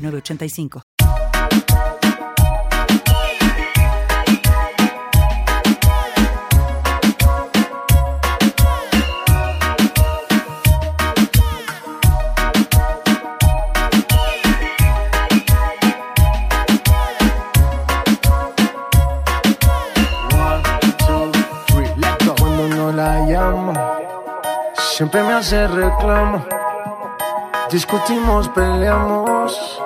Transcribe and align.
985. 0.00 0.82
Cuando 22.38 22.68
no 22.68 22.92
la 22.92 23.20
llamo, 23.26 23.72
siempre 24.76 25.22
me 25.22 25.34
hace 25.34 25.66
reclamo. 25.68 26.44
Discutimos, 27.70 28.48
peleamos. 28.48 29.80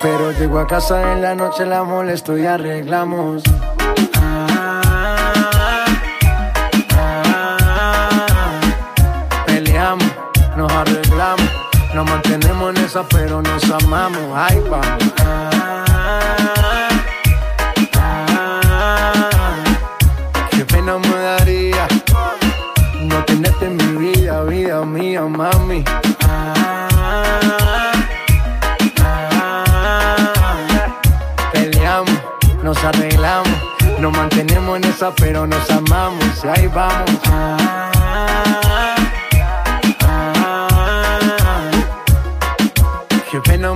Pero 0.00 0.30
llego 0.32 0.58
a 0.58 0.66
casa 0.66 1.12
en 1.12 1.22
la 1.22 1.34
noche, 1.34 1.64
la 1.64 1.82
molesto 1.82 2.36
y 2.36 2.46
arreglamos. 2.46 3.42
Peleamos, 9.46 10.06
nos 10.56 10.72
arreglamos. 10.72 11.50
Nos 11.94 12.10
mantenemos 12.10 12.76
en 12.76 12.84
esa, 12.84 13.02
pero 13.08 13.40
nos 13.42 13.70
amamos. 13.70 14.22
Ay, 14.34 14.62
vamos. 14.70 15.12
Qué 20.50 20.64
pena 20.64 20.98
me 20.98 21.16
daría 21.16 21.88
no 23.02 23.24
tenerte 23.24 23.66
en 23.66 23.76
mi 23.76 24.12
vida, 24.12 24.42
vida 24.44 24.84
mía, 24.84 25.22
mami. 25.22 25.84
Nos 34.06 34.16
mantenemos 34.16 34.76
en 34.76 34.84
esa, 34.84 35.12
pero 35.16 35.48
nos 35.48 35.68
amamos. 35.68 36.44
Y 36.44 36.48
ahí 36.48 36.66
vamos. 36.68 37.10
Qué 43.30 43.40
pena 43.40 43.74
me 43.74 43.75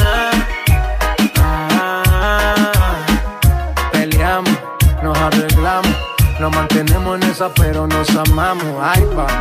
Nos 6.41 6.55
mantenemos 6.55 7.21
en 7.21 7.29
esa, 7.29 7.53
pero 7.53 7.85
nos 7.85 8.09
amamos. 8.15 8.65
Ay, 8.81 9.05
vamos. 9.15 9.31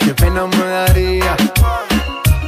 Qué 0.00 0.14
pena 0.14 0.46
me 0.46 0.64
daría 0.64 1.36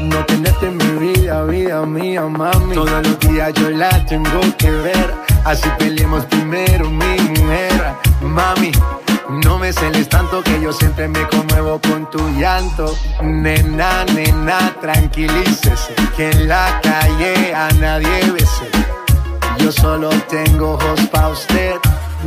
no 0.00 0.24
tenerte 0.24 0.68
en 0.68 0.78
mi 0.78 1.12
vida, 1.12 1.44
vida 1.44 1.84
mía, 1.84 2.22
mami. 2.22 2.74
Todos 2.74 3.06
los 3.06 3.20
días 3.20 3.52
yo 3.52 3.68
la 3.68 3.90
tengo 4.06 4.40
que 4.56 4.70
ver, 4.70 5.14
así 5.44 5.68
peleemos 5.78 6.24
primero, 6.24 6.88
mi 6.88 7.18
mujer, 7.20 7.94
mami. 8.22 8.72
No 9.28 9.58
me 9.58 9.72
celes 9.72 10.08
tanto 10.08 10.42
que 10.42 10.60
yo 10.60 10.72
siempre 10.72 11.08
me 11.08 11.26
conmuevo 11.28 11.80
con 11.80 12.08
tu 12.10 12.18
llanto. 12.38 12.96
Nena, 13.22 14.04
nena, 14.14 14.74
tranquilícese. 14.80 15.94
Que 16.16 16.30
en 16.30 16.48
la 16.48 16.80
calle 16.80 17.52
a 17.52 17.68
nadie 17.80 18.30
bese. 18.30 18.70
Yo 19.58 19.72
solo 19.72 20.10
tengo 20.28 20.74
ojos 20.74 21.00
pa' 21.10 21.28
usted. 21.28 21.74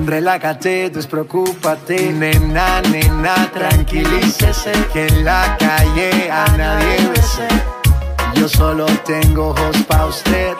Relájate, 0.05 0.89
despreocúpate. 0.89 2.11
Nena, 2.11 2.81
nena, 2.81 3.49
tranquilícese. 3.53 4.73
Que 4.91 5.07
en 5.07 5.23
la 5.23 5.55
calle 5.57 6.29
a 6.29 6.45
nadie 6.57 7.09
bese. 7.15 7.47
Yo 8.35 8.49
solo 8.49 8.85
tengo 9.05 9.49
ojos 9.49 9.77
pa' 9.87 10.05
usted. 10.05 10.53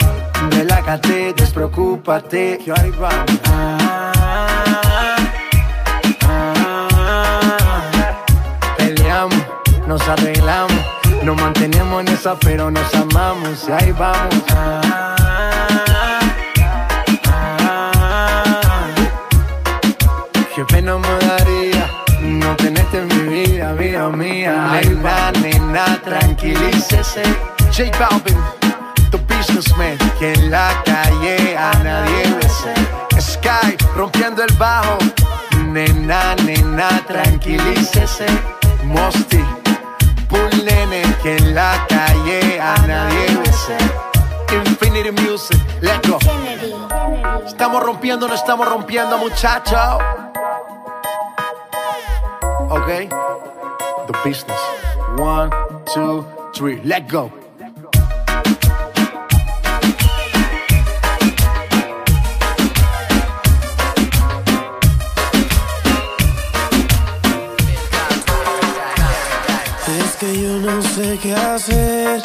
Relájate, 0.52 1.34
despreocúpate. 1.34 2.60
Vamos. 2.98 4.69
Nos 9.90 10.08
arreglamos, 10.08 10.72
nos 11.24 11.36
mantenemos 11.36 12.02
en 12.02 12.10
esa, 12.10 12.40
pero 12.40 12.70
nos 12.70 12.94
amamos 12.94 13.68
y 13.68 13.72
ahí 13.72 13.92
vamos. 13.92 14.44
Qué 20.56 20.64
pena 20.66 20.96
me 20.96 21.26
daría 21.26 21.90
no 22.22 22.56
tenerte 22.58 23.00
en 23.00 23.08
mi 23.08 23.34
vida, 23.34 23.74
vida 23.74 24.10
mía. 24.10 24.70
Ay, 24.74 24.94
va, 25.04 25.32
nena, 25.32 26.00
tranquilícese. 26.04 27.24
J 27.76 27.90
Balvin, 27.98 28.38
the 29.10 29.18
businessman, 29.28 29.98
que 30.20 30.34
en 30.34 30.52
la 30.52 30.70
calle 30.86 31.58
a 31.58 31.74
nadie 31.84 32.32
bese. 32.36 32.76
Sky, 33.20 33.76
rompiendo 33.96 34.44
el 34.44 34.54
bajo. 34.54 35.00
Nena, 35.66 36.36
nena, 36.46 36.90
tranquilícese. 37.08 38.28
Mosty, 38.84 39.44
Nene, 40.64 41.02
que 41.22 41.38
en 41.38 41.56
la 41.56 41.86
calle 41.88 42.60
a 42.60 42.76
nadie 42.86 43.38
bese. 43.38 43.78
Infinity 44.66 45.12
Music, 45.24 45.60
let's 45.82 46.08
go. 46.08 46.18
Estamos 47.46 47.84
rompiendo, 47.84 48.28
no 48.28 48.34
estamos 48.34 48.68
rompiendo, 48.68 49.18
muchacho. 49.18 49.78
Ok, 52.70 52.88
the 54.08 54.14
business. 54.24 54.60
One, 55.18 55.50
two, 55.94 56.26
three, 56.54 56.80
let 56.84 57.10
go. 57.12 57.32
Yo 70.34 70.60
no 70.60 70.82
sé 70.82 71.18
qué 71.22 71.34
hacer 71.34 72.22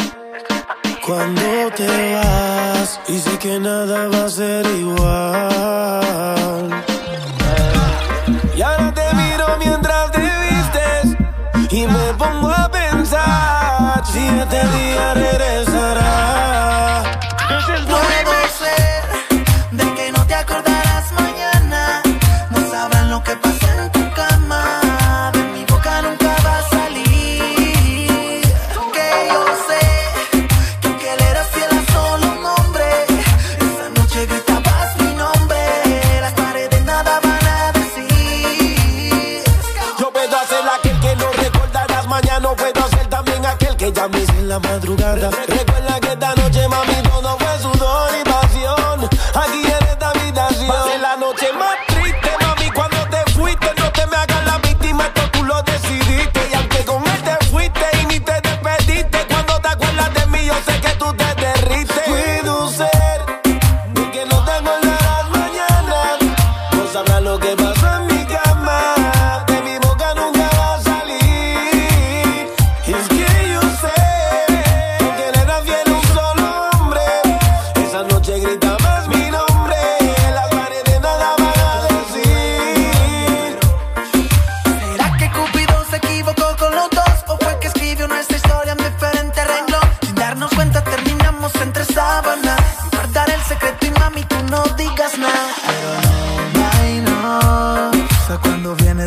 cuando 1.07 1.71
te 1.75 2.15
vas 2.15 3.01
y 3.09 3.19
sé 3.19 3.39
que 3.39 3.59
nada 3.59 4.09
va 4.09 4.25
a 4.25 4.29
ser 4.29 4.67
igual. 4.79 5.25
Y 8.57 8.63
ahora 8.63 8.93
te 8.93 9.15
miro 9.15 9.47
mientras 9.59 10.11
te 10.13 10.21
vistes 10.21 11.17
y 11.71 11.87
me 11.87 12.15
pongo 12.19 12.51
a 12.51 12.71
pensar 12.71 14.03
si 14.07 14.19
este 14.19 14.61
día 14.77 15.15
regresará. 15.15 15.74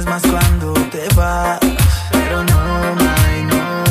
más 0.06 0.22
cuando 0.24 0.74
te 0.92 1.08
vas. 1.16 1.60
Pero 2.12 2.44
no, 2.44 2.96
my, 2.96 3.44
no. 3.44 3.84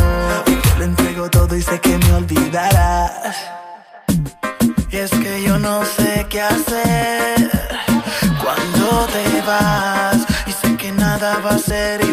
Yo 0.46 0.78
le 0.78 0.84
entrego 0.84 1.28
todo 1.30 1.56
y 1.56 1.62
sé 1.62 1.80
que 1.80 1.98
me 1.98 2.12
olvidarás. 2.12 3.36
Y 4.90 4.96
es 4.96 5.10
que 5.10 5.42
yo 5.42 5.58
no 5.58 5.84
sé 5.84 6.26
qué 6.30 6.40
hacer 6.42 7.50
cuando 8.42 9.06
te 9.06 9.42
vas. 9.46 10.18
Y 10.46 10.52
sé 10.52 10.76
que 10.76 10.92
nada 10.92 11.38
va 11.44 11.50
a 11.50 11.58
ser 11.58 12.05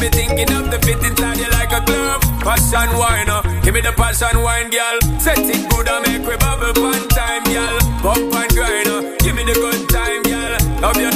be 0.00 0.08
thinking 0.08 0.50
of, 0.52 0.70
the 0.70 0.78
fit 0.80 1.02
inside 1.04 1.36
you 1.36 1.50
like 1.50 1.72
a 1.72 1.84
glove. 1.84 2.22
Passion 2.40 2.90
wine, 2.96 3.28
uh. 3.28 3.42
give 3.62 3.74
me 3.74 3.80
the 3.80 3.92
passion 3.92 4.40
wine, 4.42 4.70
girl. 4.70 4.96
Set 5.20 5.38
it 5.38 5.68
good 5.70 5.88
and 5.88 6.02
make 6.06 6.24
we 6.26 6.36
bubble 6.38 6.72
fun 6.74 7.08
time, 7.08 7.44
girl. 7.44 7.76
Bump 8.02 8.32
and 8.32 8.50
grind, 8.56 8.88
uh. 8.88 9.16
give 9.18 9.34
me 9.36 9.44
the 9.44 9.54
good 9.54 9.88
time, 9.90 10.22
girl. 10.22 10.52
Love 10.80 10.96
your 10.96 11.12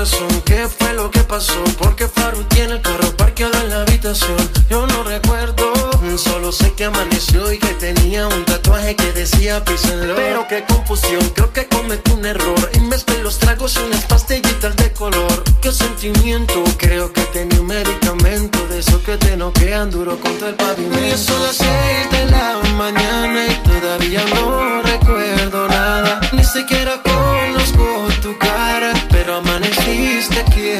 Pero 0.00 0.08
qué 0.08 0.08
horas 0.08 0.08
son, 0.08 0.40
qué 0.42 0.79
lo 0.92 1.10
que 1.10 1.20
pasó. 1.20 1.62
Porque 1.78 2.08
Faru 2.08 2.44
tiene 2.44 2.74
el 2.74 2.82
carro 2.82 3.16
parqueado 3.16 3.58
en 3.60 3.70
la 3.70 3.82
habitación. 3.82 4.36
Yo 4.68 4.86
no 4.86 5.02
recuerdo, 5.02 5.72
solo 6.16 6.52
sé 6.52 6.72
que 6.74 6.84
amaneció 6.84 7.52
y 7.52 7.58
que 7.58 7.74
tenía 7.74 8.26
un 8.26 8.44
tatuaje 8.44 8.96
que 8.96 9.12
decía 9.12 9.64
písenlo. 9.64 10.14
Pero 10.16 10.46
qué 10.48 10.64
confusión, 10.64 11.20
creo 11.34 11.52
que 11.52 11.66
cometí 11.66 12.10
un 12.12 12.24
error. 12.24 12.70
Y 12.74 12.80
mezclé 12.80 13.22
los 13.22 13.38
tragos 13.38 13.76
unas 13.76 14.04
pastillitas 14.04 14.76
de 14.76 14.92
color. 14.92 15.44
Qué 15.60 15.72
sentimiento, 15.72 16.64
creo 16.78 17.12
que 17.12 17.22
tenía 17.32 17.60
un 17.60 17.66
medicamento 17.66 18.66
de 18.68 18.80
eso 18.80 19.02
que 19.02 19.16
te 19.16 19.36
noquean 19.36 19.90
duro 19.90 20.18
contra 20.18 20.48
el 20.48 20.54
pavimento. 20.54 21.06
Y 21.06 21.18
son 21.18 21.42
las 21.42 21.56
seis 21.56 22.10
de 22.10 22.26
la 22.26 22.58
mañana 22.76 23.46
y 23.46 23.54
todavía 23.68 24.24
no 24.34 24.82
recuerdo 24.82 25.68
nada. 25.68 26.20
Ni 26.32 26.44
siquiera 26.44 27.00
conozco 27.02 28.08
tu 28.22 28.36
cara, 28.38 28.92
pero 29.10 29.36
amaneciste 29.36 30.40
aquí 30.40 30.79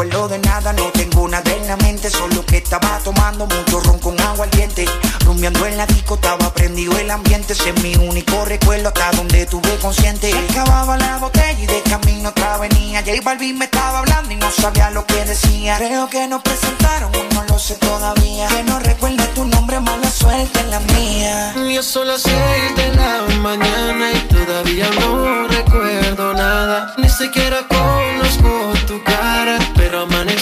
Acuerdo 0.00 0.28
de 0.28 0.38
nada, 0.38 0.72
no 0.72 0.84
tengo 0.92 1.28
nada 1.28 1.52
en 1.52 1.68
la 1.68 1.76
mente, 1.76 2.08
solo 2.08 2.44
que 2.46 2.56
estaba 2.56 2.98
tomando 3.04 3.46
mucho 3.46 3.80
ron 3.80 3.98
con 3.98 4.18
agua 4.18 4.46
al 4.46 4.50
diente. 4.50 4.86
Rumbeando 5.26 5.66
en 5.66 5.76
la 5.76 5.84
disco, 5.84 6.14
estaba 6.14 6.54
prendido 6.54 6.98
el 6.98 7.10
ambiente, 7.10 7.52
ese 7.52 7.68
es 7.68 7.82
mi 7.82 7.94
único 7.96 8.46
recuerdo 8.46 8.88
hasta 8.88 9.10
donde 9.12 9.44
tuve 9.44 9.76
consciente. 9.76 10.32
Acababa 10.48 10.96
la 10.96 11.18
botella 11.18 11.52
y 11.52 11.66
de 11.66 11.82
camino 11.82 12.30
otra 12.30 12.56
venía. 12.56 13.00
J 13.00 13.20
Balvin 13.22 13.58
me 13.58 13.66
estaba 13.66 13.98
hablando 13.98 14.32
y 14.32 14.36
no 14.36 14.50
sabía 14.50 14.88
lo 14.90 15.04
que 15.04 15.22
decía. 15.26 15.76
Creo 15.76 16.08
que 16.08 16.26
nos 16.28 16.40
presentaron, 16.40 17.12
no 17.34 17.44
lo 17.44 17.58
sé 17.58 17.74
todavía. 17.74 18.48
Que 18.48 18.62
no 18.62 18.78
recuerdo 18.78 19.22
tu 19.34 19.44
nombre, 19.44 19.80
mala 19.80 20.10
suerte 20.10 20.60
en 20.60 20.70
la 20.70 20.80
mía. 20.80 21.54
Son 21.82 22.06
las 22.06 22.22
seis 22.22 22.76
de 22.76 22.94
la 22.94 23.22
mañana 23.38 24.12
y 24.12 24.20
todavía 24.28 24.88
no 25.00 25.48
recuerdo 25.48 26.34
nada. 26.34 26.94
Ni 26.98 27.08
siquiera 27.08 27.66
conozco 27.66 28.72
tu 28.86 29.02
cara, 29.02 29.29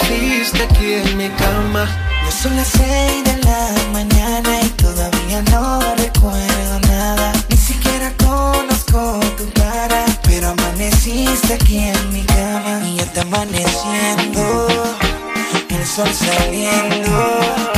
amaneciste 0.08 0.62
aquí 0.62 0.92
en 0.94 1.16
mi 1.16 1.28
cama. 1.30 1.86
Ya 2.24 2.30
son 2.30 2.56
las 2.56 2.68
seis 2.68 3.24
de 3.24 3.36
la 3.44 3.74
mañana 3.92 4.60
y 4.62 4.68
todavía 4.70 5.42
no 5.50 5.80
recuerdo 5.96 6.80
nada. 6.88 7.32
Ni 7.48 7.56
siquiera 7.56 8.12
conozco 8.16 9.20
tu 9.36 9.50
cara, 9.52 10.04
pero 10.22 10.48
amaneciste 10.48 11.54
aquí 11.54 11.78
en 11.78 12.12
mi 12.12 12.22
cama. 12.22 12.80
Y 12.86 12.96
ya 12.96 13.02
está 13.02 13.22
amaneciendo, 13.22 14.68
el 15.70 15.86
sol 15.86 16.08
saliendo. 16.12 17.77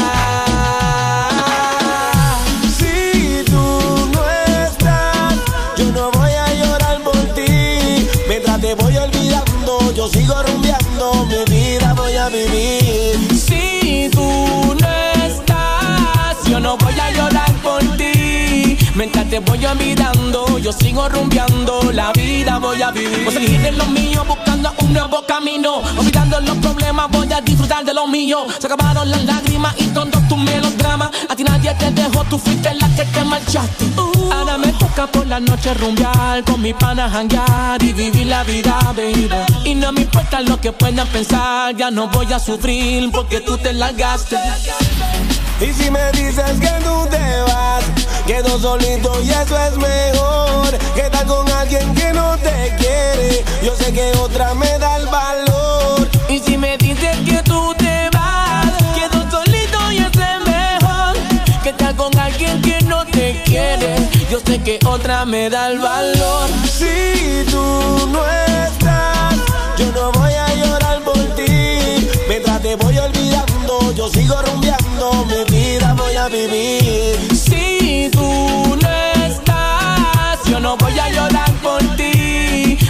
Mientras 18.95 19.29
te 19.29 19.39
voy 19.39 19.65
olvidando, 19.65 20.57
yo 20.59 20.73
sigo 20.73 21.07
rumbeando, 21.07 21.91
la 21.93 22.11
vida 22.11 22.59
voy 22.59 22.81
a 22.81 22.91
vivir. 22.91 23.23
Voy 23.23 23.35
a 23.35 23.39
seguir 23.39 23.65
en 23.65 23.77
lo 23.77 23.85
mío, 23.85 24.23
buscando 24.27 24.73
un 24.81 24.93
nuevo 24.93 25.23
camino. 25.25 25.81
Olvidando 25.97 26.39
los 26.41 26.57
problemas, 26.57 27.09
voy 27.09 27.31
a 27.31 27.39
disfrutar 27.39 27.85
de 27.85 27.93
lo 27.93 28.07
mío. 28.07 28.45
Se 28.59 28.67
acabaron 28.67 29.09
las 29.09 29.23
lágrimas 29.23 29.73
y 29.77 29.85
todos 29.87 30.27
tus 30.27 30.37
melodramas. 30.37 31.09
A 31.29 31.35
ti 31.35 31.43
nadie 31.43 31.73
te 31.75 31.89
dejó, 31.91 32.25
tú 32.25 32.37
fuiste 32.37 32.73
la 32.73 32.89
que 32.95 33.05
te 33.05 33.23
marchaste. 33.23 33.85
Ahora 34.31 34.57
me 34.57 34.73
toca 34.73 35.07
por 35.07 35.25
la 35.25 35.39
noche 35.39 35.73
rumbear, 35.73 36.43
con 36.43 36.61
mi 36.61 36.73
pana 36.73 37.09
janguear 37.09 37.81
y 37.81 37.93
vivir 37.93 38.27
la 38.27 38.43
vida, 38.43 38.77
baby. 38.95 39.29
Y 39.63 39.73
no 39.73 39.93
me 39.93 40.01
importa 40.01 40.41
lo 40.41 40.59
que 40.59 40.73
puedan 40.73 41.07
pensar, 41.07 41.75
ya 41.77 41.91
no 41.91 42.07
voy 42.09 42.31
a 42.33 42.39
sufrir 42.39 43.09
porque 43.11 43.39
tú 43.39 43.57
te 43.57 43.71
largaste. 43.71 44.37
Y 45.61 45.73
si 45.73 45.91
me 45.91 46.11
dices 46.13 46.59
que 46.59 46.71
tú 46.83 47.07
te 47.11 47.41
vas, 47.41 47.83
quedo 48.25 48.59
solito 48.59 49.21
y 49.21 49.29
eso 49.29 49.55
es 49.57 49.77
mejor. 49.77 50.75
Que 50.95 51.01
estar 51.01 51.25
con 51.27 51.47
alguien 51.51 51.93
que 51.93 52.11
no 52.13 52.35
te 52.39 52.75
quiere, 52.79 53.43
yo 53.63 53.75
sé 53.75 53.93
que 53.93 54.11
otra 54.17 54.55
me 54.55 54.79
da 54.79 54.97
el 54.97 55.05
valor. 55.05 56.09
Y 56.27 56.39
si 56.39 56.57
me 56.57 56.77
dices 56.77 57.15
que 57.25 57.43
tú 57.43 57.75
te 57.77 58.09
vas, 58.11 58.71
quedo 58.95 59.29
solito 59.29 59.91
y 59.91 59.97
eso 59.97 60.21
es 60.21 60.47
mejor. 60.47 61.15
Que 61.61 61.69
estar 61.69 61.95
con 61.95 62.17
alguien 62.17 62.59
que 62.63 62.81
no 62.85 63.05
te 63.05 63.43
quiere, 63.45 63.95
yo 64.31 64.39
sé 64.39 64.59
que 64.63 64.79
otra 64.83 65.25
me 65.25 65.47
da 65.51 65.67
el 65.67 65.77
valor. 65.77 66.49
Si 66.65 67.45
tú 67.51 68.07
no 68.11 68.25
estás, 68.27 69.35
yo 69.77 69.91
no 69.91 70.11
voy 70.13 70.33
a 70.33 70.55
llorar 70.55 71.01
por 71.03 71.19
ti. 71.35 72.09
Mientras 72.27 72.61
te 72.63 72.75
voy 72.77 72.97
olvidando, 72.97 73.93
yo 73.93 74.09
sigo 74.09 74.41
rumbeando, 74.41 74.80
mi 75.09 75.43
vida 75.45 75.93
voy 75.95 76.15
a 76.15 76.27
vivir. 76.29 77.30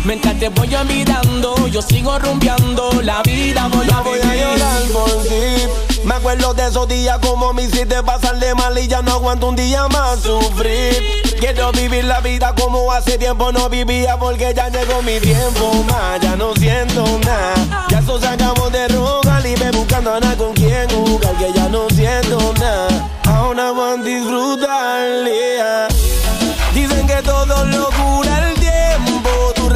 Mientras 0.04 0.40
te 0.40 0.50
voy 0.50 0.74
olvidando, 0.74 1.68
yo 1.68 1.82
sigo 1.82 2.18
rumbeando, 2.18 2.92
la 3.04 3.22
vida 3.22 3.68
voy 3.72 3.88
a 3.94 4.02
voy 4.02 4.20
a 4.20 4.36
llorar 4.36 4.82
por 4.92 5.24
ti. 5.24 6.02
Me 6.04 6.16
acuerdo 6.16 6.56
de 6.56 6.68
esos 6.68 6.88
días 6.88 7.20
como 7.20 7.54
me 7.54 7.64
hiciste 7.64 8.02
pasar 8.02 8.40
de 8.40 8.56
mal 8.56 8.78
y 8.80 8.88
ya 8.88 9.04
no 9.04 9.12
aguanto 9.12 9.50
un 9.50 9.56
día 9.56 9.88
más 9.90 10.22
sufrir. 10.22 11.22
Quiero 11.40 11.72
vivir 11.72 12.06
la 12.06 12.20
vida 12.20 12.54
como 12.56 12.92
hace 12.92 13.20
tiempo 13.20 13.52
no 13.52 13.70
vivía 13.70 14.18
porque 14.18 14.54
ya 14.56 14.70
llegó 14.70 15.04
mi 15.04 15.20
tiempo 15.20 15.84
más. 15.88 16.20
Ya 16.20 16.36
no 16.36 16.54
siento 16.56 17.04
nada. 17.24 17.86
Ya 17.90 18.00
eso 18.00 18.20
se 18.20 18.28
acabó 18.28 18.72
de 18.72 18.88
rogar 18.88 19.46
y 19.46 19.56
me 19.56 19.72
buscando 19.72 20.16
a 20.16 20.20
nada 20.20 20.36
con 20.36 20.54
quien 20.54 20.90
jugar 20.90 21.36
que 21.38 21.54
ya 21.54 21.70
no 21.70 21.88
siento 21.90 22.54
nada. 22.60 23.10
Ahora 23.26 23.72
van 23.72 24.02
a 24.02 24.04
disfrutar. 24.04 25.26
yeah. 25.26 25.88
Dicen 26.74 27.06
que 27.06 27.22
todo 27.22 27.66
lo 27.66 27.90
cura 27.90 27.92
el 27.92 28.00
tiempo. 28.00 28.31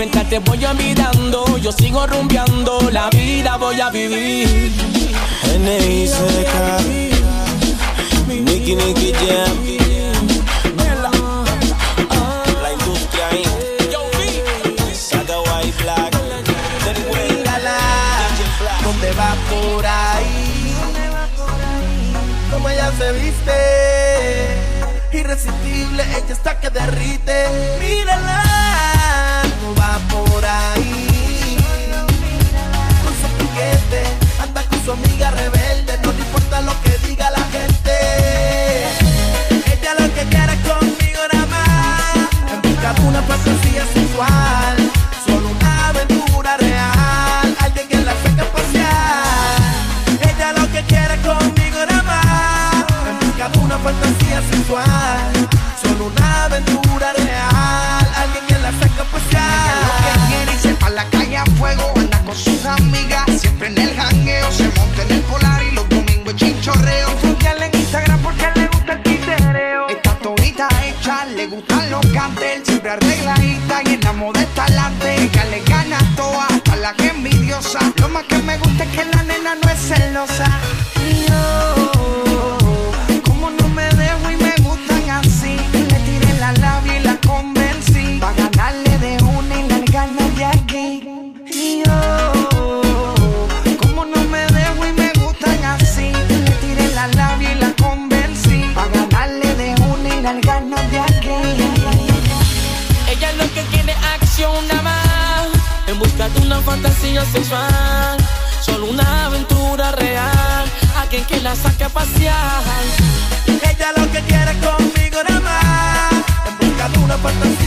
Mientras 0.00 0.30
te 0.30 0.38
voy 0.38 0.64
olvidando, 0.64 1.58
yo 1.58 1.70
sigo 1.72 2.06
rumbeando, 2.06 2.88
la 2.90 3.10
vida 3.10 3.58
voy 3.58 3.78
a 3.82 3.90
vivir. 3.90 4.72
N.I.C.K. 5.56 6.78
Nicky 8.26 8.76
Nicky 8.76 9.12
Jam. 9.12 9.58
¿dónde 18.82 19.12
va 19.12 19.34
por 19.50 19.84
ahí? 19.86 20.74
Como 22.50 22.70
ella 22.70 22.90
se 22.96 23.12
viste, 23.12 23.52
irresistible, 25.12 26.04
ella 26.04 26.32
está 26.32 26.58
que 26.58 26.70
derrite. 26.70 27.48
Mírala, 27.80 28.59
su 34.90 35.04
amiga 35.04 35.30
rebelde, 35.30 35.98
no 36.02 36.12
le 36.12 36.18
importa 36.18 36.60
lo 36.62 36.72
que 36.82 36.98
diga 37.06 37.30
la 37.30 37.44
gente. 37.54 37.92
Ella 39.72 39.94
lo 40.00 40.14
que 40.14 40.24
quiere 40.24 40.56
conmigo 40.68 41.20
nada 41.32 41.46
más, 41.46 42.52
en 42.52 42.62
busca 42.62 42.92
de 42.94 43.00
una 43.02 43.22
fantasía 43.22 43.59
gustan 72.12 72.49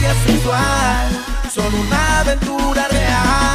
fantasía 0.04 0.14
sexual 0.26 1.24
Solo 1.50 1.80
una 1.80 2.20
aventura 2.20 2.88
real 2.88 3.53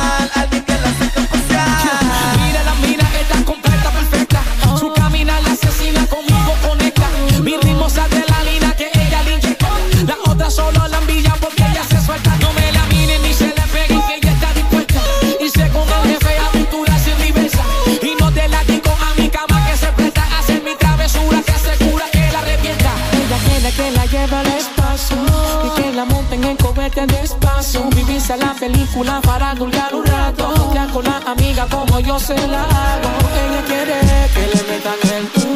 vete 26.90 27.06
despacio. 27.08 27.84
Vivís 27.96 28.30
a 28.32 28.38
la 28.38 28.54
película 28.54 29.20
para 29.22 29.54
dulgar 29.56 29.94
un 29.94 30.06
rato. 30.06 30.72
Ya 30.74 30.88
con 30.88 31.04
la 31.04 31.18
amiga 31.26 31.68
como 31.70 32.00
yo 32.00 32.18
se 32.20 32.36
la 32.48 32.64
hago. 32.64 33.10
Ella 33.42 33.62
quiere 33.68 34.00
que 34.34 34.44
le 34.54 34.62
metan 34.70 35.00
el 35.16 35.26
tú. 35.30 35.48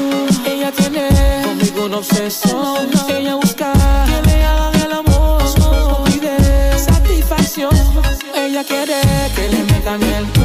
Ella 0.50 0.72
tiene 0.72 1.08
conmigo 1.44 1.86
una 1.86 1.98
obsesión. 1.98 2.90
Ella 3.10 3.36
busca 3.36 3.74
que 4.06 4.22
le 4.30 4.46
hagan 4.46 4.76
el 4.82 4.92
amor. 4.92 5.42
No 5.60 6.04
pide 6.06 6.80
satisfacción. 6.80 7.76
Ella 8.36 8.64
quiere 8.64 9.02
que 9.36 9.50
le 9.50 9.64
metan 9.64 10.02
el 10.04 10.26
tú. 10.32 10.42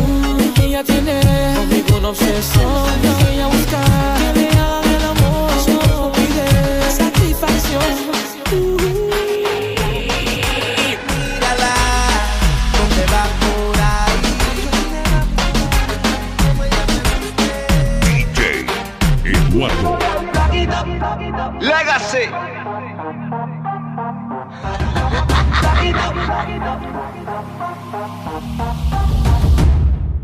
Ella 0.62 0.82
tiene 0.84 1.20
conmigo 1.56 1.96
una 1.98 2.08
obsesión. 2.10 2.84
Ella 3.30 3.46
busca 3.48 3.80
que 4.18 4.32
le 4.40 4.48
hagan 4.50 4.94
el 4.94 5.04
amor. 5.04 5.50
No 5.68 6.12
pide 6.12 6.46
satisfacción. 6.90 8.97
Eduardo. 19.58 19.98
Legacy. 21.60 22.28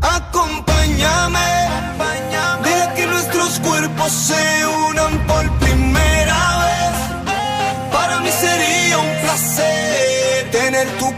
Acompáñame, 0.01 1.39
acompáñame, 1.67 2.95
que 2.95 3.07
nuestros 3.07 3.59
cuerpos 3.59 4.11
se 4.11 4.65
unan 4.89 5.19
por 5.27 5.49
primera 5.59 6.39
vez. 6.63 7.91
Para 7.91 8.19
mí 8.21 8.29
sería 8.31 8.99
un 8.99 9.21
placer 9.21 10.49
tener 10.51 10.87
tu 10.97 11.11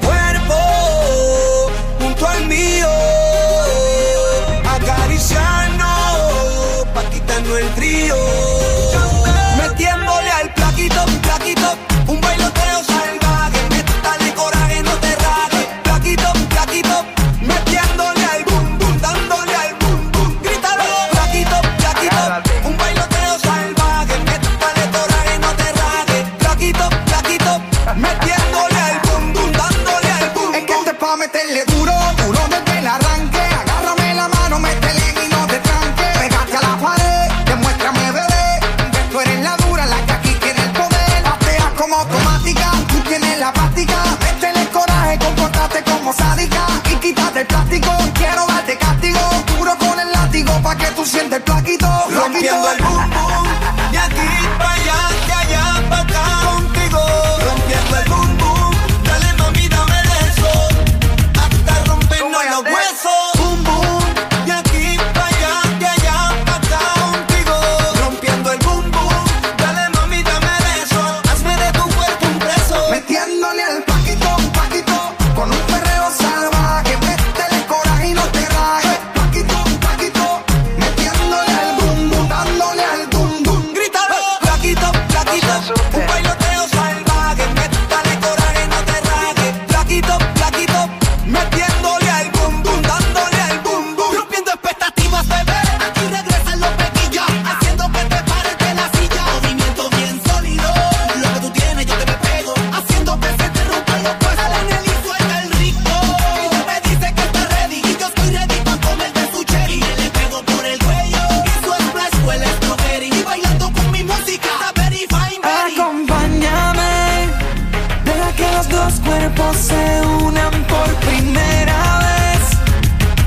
cuerpos 119.27 119.57
se 119.57 120.01
unan 120.23 120.51
por 120.67 120.87
primera 121.07 121.99
vez. 121.99 122.57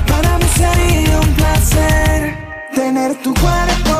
Para 0.07 0.37
mí 0.37 0.45
sería 0.55 1.19
un 1.19 1.33
placer 1.35 2.37
tener 2.73 3.15
tu 3.21 3.33
cuerpo. 3.35 3.90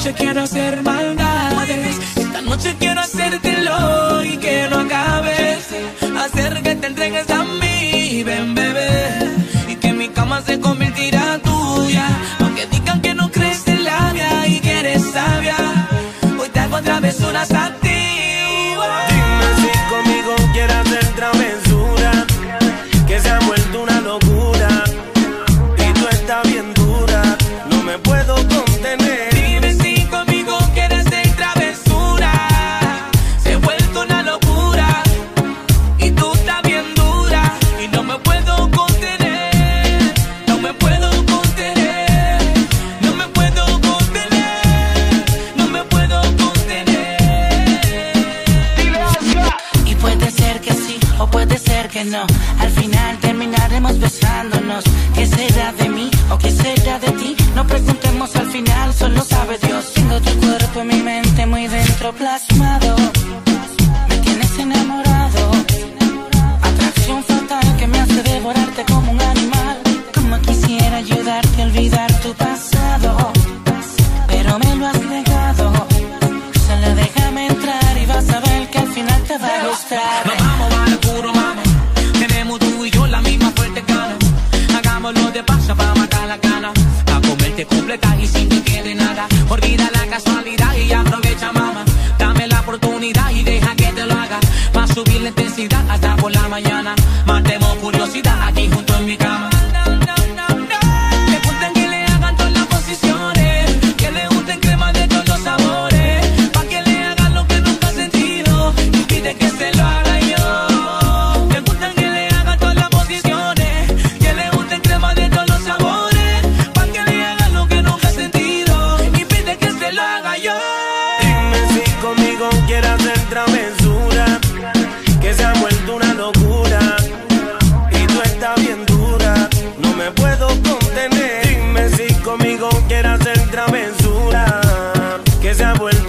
noche 0.00 0.14
quiero 0.14 0.40
hacer 0.40 0.82
maldades. 0.82 1.98
Esta 2.16 2.40
noche 2.40 2.74
quiero 2.78 3.00
hacértelo 3.02 4.24
y 4.24 4.38
que 4.38 4.66
no 4.70 4.78
acabes. 4.78 5.68
Hacer 6.18 6.62
que 6.62 6.74
te 6.76 6.86
entregues 6.86 7.28
a 7.28 7.44
mí, 7.44 8.22
ven 8.22 8.54
bebé. 8.54 8.92
Y 9.68 9.74
que 9.74 9.92
mi 9.92 10.08
cama 10.08 10.40
se 10.40 10.58
convertirá 10.58 11.38
tuya. 11.40 12.06
Aunque 12.38 12.66
digan 12.68 13.02
que 13.02 13.12
no 13.12 13.30
crees 13.30 13.68
en 13.68 13.84
labia 13.84 14.46
y 14.46 14.60
que 14.60 14.80
eres 14.80 15.02
sabia. 15.12 15.56
Hoy 16.40 16.48
te 16.48 16.60
hago 16.60 16.80
travesuras 16.80 17.49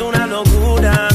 siento 0.01 0.07
una 0.07 0.27
locura. 0.27 1.07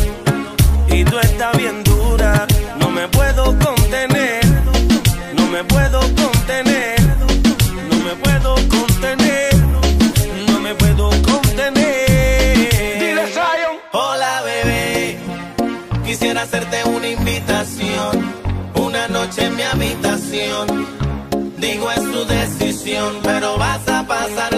Y 0.88 1.04
tú 1.04 1.18
estás 1.18 1.56
bien 1.56 1.82
dura. 1.84 2.46
No 2.78 2.90
me 2.90 3.08
puedo 3.08 3.44
contener, 3.58 4.44
no 5.34 5.46
me 5.48 5.64
puedo 5.64 6.00
contener, 6.00 7.00
no 7.90 7.96
me 8.04 8.14
puedo 8.22 8.54
contener, 8.68 9.54
no 10.48 10.60
me 10.60 10.74
puedo 10.74 11.10
contener. 11.22 12.98
Dile 13.00 13.24
Hola 13.92 14.42
bebé, 14.42 15.18
quisiera 16.04 16.42
hacerte 16.42 16.76
una 16.88 17.08
invitación, 17.08 18.12
una 18.74 19.08
noche 19.08 19.46
en 19.46 19.56
mi 19.56 19.62
habitación. 19.62 20.86
Digo 21.58 21.90
es 21.90 22.02
tu 22.12 22.24
decisión, 22.26 23.16
pero 23.22 23.58
vas 23.58 23.88
a 23.88 24.06
pasar 24.06 24.55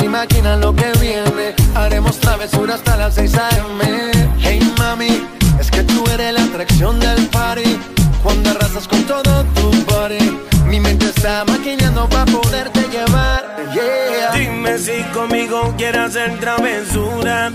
imagina 0.00 0.56
lo 0.56 0.74
que 0.74 0.90
viene. 1.00 1.54
Haremos 1.74 2.18
travesura 2.18 2.74
hasta 2.74 2.96
las 2.96 3.14
6 3.14 3.34
a.m. 3.34 4.10
Hey 4.40 4.60
mami, 4.78 5.26
es 5.60 5.70
que 5.70 5.82
tú 5.82 6.04
eres 6.12 6.32
la 6.34 6.44
atracción 6.44 6.98
del 7.00 7.26
party. 7.28 7.78
Cuando 8.22 8.50
arrasas 8.50 8.86
con 8.86 9.02
todo 9.04 9.44
tu 9.54 9.70
body, 9.92 10.38
mi 10.66 10.78
mente 10.78 11.06
está 11.06 11.44
maquinando 11.44 12.08
para 12.08 12.26
poderte 12.26 12.80
llevar. 12.88 13.56
Yeah. 13.74 14.32
Dime 14.32 14.78
si 14.78 15.02
conmigo 15.12 15.74
quieres 15.76 16.02
hacer 16.02 16.38
travesura, 16.38 17.50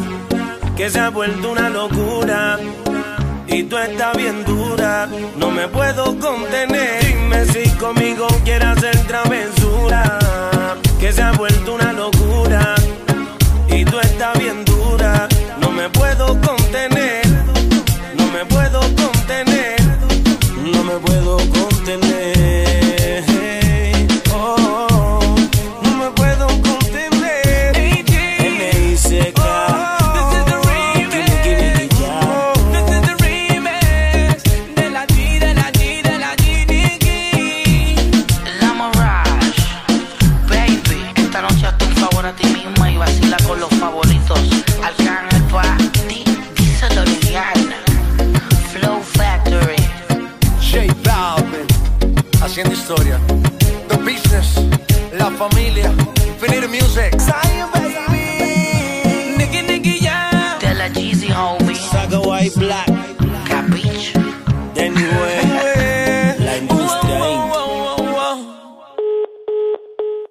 que 0.76 0.90
se 0.90 1.00
ha 1.00 1.10
vuelto 1.10 1.52
una 1.52 1.70
locura. 1.70 2.60
Y 3.48 3.64
tú 3.64 3.78
estás 3.78 4.18
bien 4.18 4.44
dura, 4.44 5.08
no 5.38 5.52
me 5.52 5.68
puedo 5.70 6.20
contener. 6.20 7.06
Dime 7.06 7.46
si 7.46 7.70
conmigo 7.78 8.28
quieres 8.44 8.68
hacer 8.68 8.98
travesura 9.08 10.20
que 11.00 11.12
se 11.14 11.22
ha 11.22 11.32
vuelto 11.32 11.76
una 11.76 11.94
locura. 11.94 12.76
Y 13.70 13.86
tú 13.86 14.00
estás 14.00 14.38
viendo 14.40 14.67